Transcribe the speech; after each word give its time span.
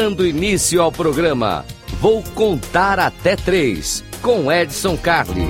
Dando 0.00 0.26
início 0.26 0.80
ao 0.80 0.90
programa, 0.90 1.62
vou 2.00 2.22
contar 2.34 2.98
até 2.98 3.36
três 3.36 4.02
com 4.22 4.50
Edson 4.50 4.96
Carli. 4.96 5.46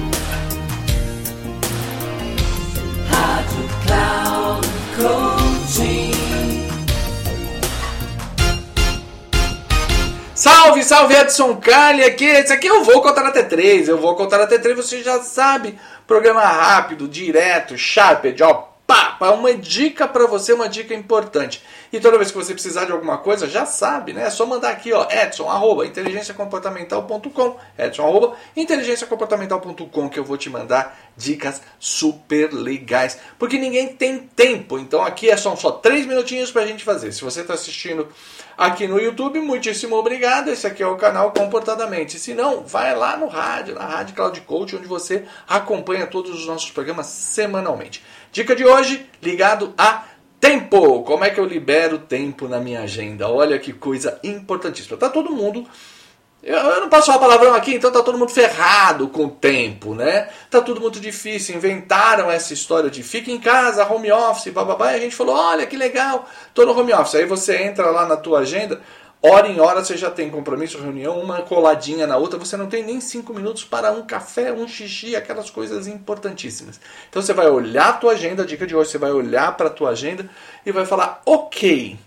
Salve, 10.35 10.83
salve 10.83 11.15
Edson 11.15 11.55
Carli 11.55 12.03
aqui. 12.03 12.25
Esse 12.25 12.53
aqui 12.53 12.67
eu 12.67 12.83
vou 12.83 13.01
contar 13.01 13.27
até 13.27 13.45
três. 13.45 13.89
Eu 13.89 13.99
vou 13.99 14.17
contar 14.17 14.41
até 14.41 14.59
três, 14.59 14.77
você 14.77 15.01
já 15.01 15.23
sabe. 15.23 15.79
Programa 16.09 16.43
rápido, 16.43 17.07
direto, 17.07 17.79
sharp, 17.79 18.25
ó, 18.43 18.70
pá, 19.21 19.27
pá, 19.27 19.31
uma 19.33 19.53
dica 19.53 20.09
para 20.09 20.27
você, 20.27 20.55
uma 20.55 20.67
dica 20.67 20.95
importante. 20.95 21.63
E 21.93 22.01
toda 22.01 22.17
vez 22.17 22.31
que 22.31 22.39
você 22.39 22.55
precisar 22.55 22.87
de 22.87 22.93
alguma 22.93 23.19
coisa, 23.19 23.47
já 23.47 23.67
sabe, 23.67 24.15
né? 24.15 24.25
É 24.27 24.31
só 24.31 24.47
mandar 24.47 24.71
aqui, 24.71 24.93
ó, 24.93 25.07
edson, 25.11 25.49
arroba, 25.51 25.85
inteligenciacomportamental.com, 25.87 27.57
edson, 27.79 28.03
arroba, 28.03 28.37
inteligenciacomportamental.com, 28.57 30.09
que 30.09 30.19
eu 30.19 30.25
vou 30.25 30.39
te 30.39 30.49
mandar 30.49 30.99
dicas 31.17 31.61
super 31.79 32.51
legais. 32.53 33.19
Porque 33.39 33.59
ninguém 33.59 33.89
tem 33.89 34.19
tempo, 34.19 34.79
então 34.79 35.03
aqui 35.03 35.29
é 35.29 35.37
só, 35.37 35.55
só 35.55 35.73
três 35.73 36.07
minutinhos 36.07 36.51
pra 36.51 36.67
gente 36.67 36.83
fazer. 36.83 37.13
Se 37.13 37.23
você 37.23 37.43
está 37.43 37.55
assistindo 37.55 38.09
aqui 38.57 38.87
no 38.87 39.01
YouTube, 39.01 39.41
muitíssimo 39.41 39.97
obrigado. 39.97 40.49
Esse 40.49 40.67
aqui 40.67 40.83
é 40.83 40.87
o 40.87 40.97
canal 40.97 41.33
Comportadamente. 41.33 42.19
Se 42.19 42.35
não, 42.35 42.63
vai 42.63 42.95
lá 42.95 43.17
no 43.17 43.27
rádio, 43.27 43.75
na 43.75 43.85
Rádio 43.85 44.15
Cloud 44.15 44.41
Coach, 44.43 44.77
onde 44.77 44.87
você 44.87 45.25
acompanha 45.49 46.07
todos 46.07 46.31
os 46.33 46.47
nossos 46.47 46.71
programas 46.71 47.07
semanalmente. 47.07 48.03
Dica 48.33 48.55
de 48.55 48.65
hoje, 48.65 49.07
ligado 49.21 49.75
a 49.77 50.05
Tempo! 50.41 51.03
Como 51.03 51.23
é 51.23 51.31
que 51.31 51.39
eu 51.39 51.45
libero 51.45 51.99
tempo 51.99 52.49
na 52.49 52.59
minha 52.59 52.81
agenda? 52.81 53.29
Olha 53.29 53.59
que 53.59 53.75
coisa 53.75 54.19
importantíssima. 54.25 54.97
Tá 54.97 55.11
todo 55.11 55.31
mundo. 55.31 55.67
Eu, 56.43 56.81
não 56.81 56.89
posso 56.89 57.07
falar 57.07 57.19
palavrão 57.19 57.53
aqui, 57.53 57.75
então 57.75 57.93
tá 57.93 58.03
todo 58.03 58.17
mundo 58.17 58.31
ferrado 58.31 59.09
com 59.09 59.27
o 59.27 59.31
tempo, 59.31 59.95
né? 59.95 60.31
Tá 60.49 60.63
tudo 60.63 60.81
muito 60.81 60.99
difícil. 60.99 61.55
Inventaram 61.55 62.31
essa 62.31 62.55
história 62.55 62.89
de 62.89 63.03
fica 63.03 63.31
em 63.31 63.39
casa, 63.39 63.87
home 63.87 64.11
office, 64.11 64.51
bababá, 64.51 64.93
e 64.93 64.97
a 64.97 65.01
gente 65.01 65.15
falou: 65.15 65.37
olha 65.37 65.67
que 65.67 65.77
legal, 65.77 66.27
tô 66.55 66.65
no 66.65 66.79
home 66.79 66.95
office. 66.95 67.17
Aí 67.17 67.27
você 67.27 67.63
entra 67.65 67.91
lá 67.91 68.07
na 68.07 68.17
tua 68.17 68.39
agenda, 68.39 68.81
hora 69.23 69.49
em 69.49 69.61
hora 69.61 69.85
você 69.85 69.97
já 69.97 70.11
tem 70.11 70.31
compromisso, 70.31 70.81
reunião, 70.81 71.21
uma 71.21 71.43
coladinha 71.43 72.07
na 72.07 72.17
outra, 72.17 72.39
você 72.39 72.57
não 72.57 72.67
tem 72.67 72.83
nem 72.83 73.01
cinco 73.01 73.35
minutos 73.35 73.65
para 73.65 73.93
um 73.93 74.07
café, 74.07 74.53
um 74.53 74.67
xixi, 74.67 75.15
aquelas 75.15 75.51
coisas 75.51 75.87
importantíssimas. 75.87 76.81
Então 77.09 77.21
você 77.21 77.33
vai 77.33 77.49
olhar 77.49 77.89
a 77.89 77.93
tua 77.95 78.13
agenda, 78.13 78.43
a 78.43 78.47
dica 78.47 78.67
de 78.67 78.75
hoje, 78.75 78.91
você 78.91 78.99
vai 78.99 79.13
olhar 79.13 79.57
para 79.57 79.67
a 79.67 79.71
tua 79.71 79.91
agenda 79.91 80.29
e 80.65 80.73
vai 80.73 80.87
falar, 80.87 81.21
ok, 81.27 81.99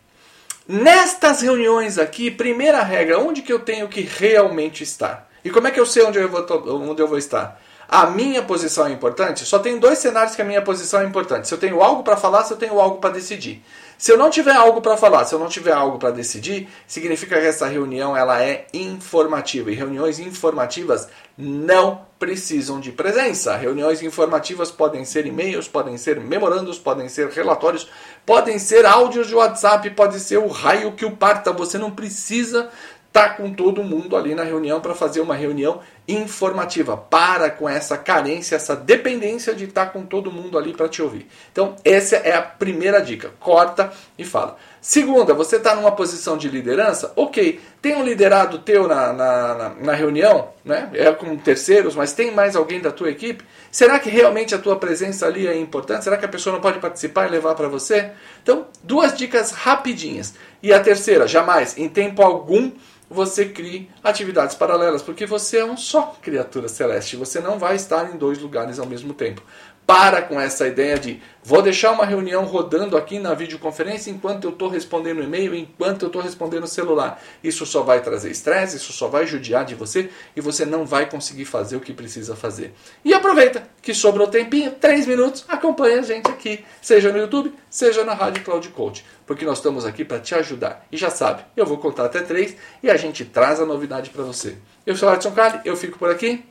nestas 0.68 1.42
reuniões 1.42 1.98
aqui, 1.98 2.32
primeira 2.32 2.82
regra, 2.82 3.20
onde 3.20 3.42
que 3.42 3.54
eu 3.54 3.60
tenho 3.60 3.88
que 3.88 4.02
realmente 4.02 4.84
estar? 4.84 5.30
E 5.44 5.50
como 5.50 5.68
é 5.68 5.72
que 5.72 5.80
eu 5.80 5.86
sei 5.86 6.04
onde 6.04 6.18
eu 6.18 6.30
vou, 6.30 6.90
onde 6.90 7.02
eu 7.02 7.08
vou 7.08 7.18
estar? 7.18 7.62
A 7.88 8.08
minha 8.08 8.42
posição 8.42 8.88
é 8.88 8.92
importante? 8.92 9.46
Só 9.46 9.60
tem 9.60 9.78
dois 9.78 10.00
cenários 10.00 10.36
que 10.36 10.42
a 10.42 10.46
minha 10.46 10.62
posição 10.62 11.02
é 11.02 11.06
importante. 11.06 11.48
Se 11.48 11.54
eu 11.54 11.58
tenho 11.58 11.82
algo 11.82 12.04
para 12.04 12.18
falar, 12.18 12.44
se 12.44 12.54
eu 12.54 12.58
tenho 12.58 12.80
algo 12.80 12.98
para 12.98 13.12
decidir. 13.12 13.64
Se 13.98 14.12
eu 14.12 14.18
não 14.18 14.30
tiver 14.30 14.56
algo 14.56 14.82
para 14.82 14.98
falar, 14.98 15.24
se 15.26 15.34
eu 15.34 15.40
não 15.40 15.48
tiver 15.48 15.72
algo 15.72 15.98
para 15.98 16.12
decidir, 16.12 16.68
significa 16.88 17.40
que 17.40 17.46
essa 17.46 17.68
reunião 17.68 18.18
ela 18.18 18.44
é 18.44 18.66
informativa 18.74 19.72
e 19.72 19.76
reuniões 19.76 20.20
informativas 20.20 21.08
não 21.38 22.02
precisam 22.20 22.80
de 22.80 22.92
presença. 22.92 23.56
Reuniões 23.56 24.02
informativas 24.02 24.72
podem 24.72 25.06
ser 25.06 25.26
e-mails, 25.26 25.68
podem 25.68 25.98
ser 25.98 26.20
memorandos, 26.20 26.80
podem 26.80 27.08
ser 27.08 27.30
relatórios, 27.30 27.90
podem 28.26 28.60
ser 28.60 28.86
áudios 28.86 29.28
de 29.28 29.36
WhatsApp, 29.36 29.90
pode 29.92 30.20
ser 30.20 30.38
o 30.38 30.48
raio 30.48 30.94
que 30.94 31.06
o 31.06 31.16
parta. 31.16 31.54
Você 31.54 31.78
não 31.78 31.92
precisa 31.92 32.70
tá 33.14 33.30
com 33.30 33.54
todo 33.54 33.84
mundo 33.84 34.18
ali 34.18 34.34
na 34.34 34.44
reunião 34.44 34.82
para 34.82 34.96
fazer 34.96 35.22
uma 35.22 35.36
reunião 35.36 35.80
informativa. 36.08 36.98
Para 36.98 37.50
com 37.50 37.68
essa 37.68 37.98
carência, 37.98 38.56
essa 38.56 38.76
dependência 38.76 39.54
de 39.54 39.66
estar 39.66 39.88
com 39.88 40.06
todo 40.06 40.32
mundo 40.32 40.58
ali 40.58 40.74
para 40.74 40.90
te 40.90 41.02
ouvir. 41.02 41.28
Então, 41.52 41.76
essa 41.84 42.18
é 42.18 42.36
a 42.36 42.42
primeira 42.42 43.02
dica. 43.02 43.32
Corta 43.40 43.92
e 44.18 44.26
fala. 44.26 44.58
Segunda, 44.82 45.34
você 45.34 45.56
está 45.56 45.76
numa 45.76 45.94
posição 45.94 46.38
de 46.38 46.50
liderança? 46.50 47.14
Ok, 47.16 47.62
tem 47.82 47.96
um 47.96 48.04
liderado 48.04 48.60
teu 48.60 48.86
na, 48.86 49.14
na, 49.14 49.56
na, 49.56 49.70
na 49.70 49.94
reunião, 49.94 50.50
né? 50.64 50.90
é 50.94 51.10
com 51.14 51.38
terceiros, 51.38 51.96
mas 51.96 52.12
tem 52.12 52.32
mais 52.32 52.54
alguém 52.54 52.82
da 52.82 52.92
tua 52.92 53.10
equipe? 53.10 53.46
Será 53.72 53.98
que 53.98 54.10
realmente 54.10 54.54
a 54.54 54.60
tua 54.60 54.76
presença 54.76 55.26
ali 55.26 55.48
é 55.48 55.56
importante? 55.58 56.04
Será 56.04 56.18
que 56.18 56.26
a 56.26 56.30
pessoa 56.30 56.54
não 56.54 56.62
pode 56.62 56.80
participar 56.80 57.28
e 57.28 57.32
levar 57.32 57.56
para 57.56 57.70
você? 57.70 58.12
Então, 58.42 58.68
duas 58.84 59.18
dicas 59.18 59.52
rapidinhas. 59.52 60.34
E 60.62 60.74
a 60.74 60.80
terceira, 60.82 61.28
jamais, 61.28 61.78
em 61.78 61.88
tempo 61.88 62.22
algum, 62.22 62.70
você 63.10 63.46
crie 63.46 63.90
atividades 64.04 64.56
paralelas, 64.56 65.02
porque 65.02 65.26
você 65.26 65.60
é 65.60 65.66
um 65.66 65.78
só 65.78 65.93
criatura 66.02 66.68
celeste, 66.68 67.16
você 67.16 67.40
não 67.40 67.60
vai 67.60 67.76
estar 67.76 68.14
em 68.14 68.18
dois 68.18 68.40
lugares 68.40 68.80
ao 68.80 68.86
mesmo 68.86 69.14
tempo. 69.14 69.42
Para 69.86 70.22
com 70.22 70.40
essa 70.40 70.66
ideia 70.66 70.98
de 70.98 71.22
vou 71.44 71.62
deixar 71.62 71.92
uma 71.92 72.06
reunião 72.06 72.46
rodando 72.46 72.96
aqui 72.96 73.20
na 73.20 73.34
videoconferência 73.34 74.10
enquanto 74.10 74.46
eu 74.46 74.52
estou 74.52 74.70
respondendo 74.70 75.22
e-mail, 75.22 75.54
enquanto 75.54 76.04
eu 76.04 76.08
estou 76.08 76.22
respondendo 76.22 76.66
celular. 76.68 77.22
Isso 77.44 77.66
só 77.66 77.84
vai 77.84 78.02
trazer 78.02 78.32
estresse, 78.32 78.78
isso 78.78 78.94
só 78.94 79.10
vai 79.10 79.28
judiar 79.28 79.66
de 79.66 79.76
você 79.76 80.10
e 80.36 80.42
você 80.42 80.66
não 80.66 80.86
vai 80.86 81.10
conseguir 81.10 81.44
fazer 81.44 81.76
o 81.76 81.82
que 81.82 81.92
precisa 81.92 82.34
fazer. 82.34 82.74
E 83.04 83.14
aproveita 83.14 83.64
que 83.82 83.94
sobrou 83.94 84.28
tempinho, 84.28 84.72
três 84.72 85.06
minutos, 85.06 85.44
acompanha 85.50 86.00
a 86.00 86.04
gente 86.04 86.30
aqui, 86.32 86.64
seja 86.82 87.12
no 87.12 87.18
YouTube, 87.18 87.54
seja 87.70 88.06
na 88.06 88.14
Rádio 88.14 88.42
Cloud 88.42 88.70
Coach, 88.70 89.06
porque 89.26 89.44
nós 89.44 89.58
estamos 89.58 89.86
aqui 89.86 90.06
para 90.06 90.20
te 90.20 90.34
ajudar. 90.34 90.86
E 90.90 90.96
já 90.96 91.10
sabe, 91.10 91.44
eu 91.58 91.66
vou 91.66 91.78
contar 91.78 92.06
até 92.06 92.22
três 92.22 92.56
e 92.82 92.90
a 92.90 92.96
gente 92.96 93.26
traz 93.26 93.60
a 93.60 93.66
novidade 93.66 94.12
para 94.12 94.24
você. 94.24 94.58
Eu 94.86 94.96
sou 94.96 95.10
o 95.10 95.14
Edson 95.14 95.32
Carli, 95.32 95.60
eu 95.66 95.76
fico 95.76 96.00
por 96.00 96.10
aqui. 96.10 96.46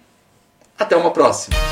Até 0.78 0.96
uma 0.96 1.12
próxima. 1.12 1.71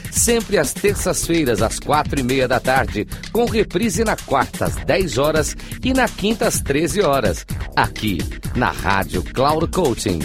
sempre 0.21 0.57
às 0.59 0.71
terças-feiras, 0.71 1.63
às 1.63 1.79
quatro 1.79 2.19
e 2.19 2.23
meia 2.23 2.47
da 2.47 2.59
tarde, 2.59 3.07
com 3.31 3.45
reprise 3.45 4.03
na 4.03 4.15
quarta, 4.15 4.65
às 4.65 4.75
10 4.75 5.17
horas 5.17 5.57
e 5.83 5.91
na 5.93 6.07
quinta, 6.07 6.47
às 6.47 6.61
13 6.61 7.01
horas, 7.01 7.43
aqui 7.75 8.19
na 8.55 8.69
Rádio 8.69 9.23
Cloud 9.23 9.65
Coaching. 9.67 10.19